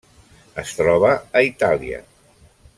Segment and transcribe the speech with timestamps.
[0.63, 2.03] Es troba a Itàlia.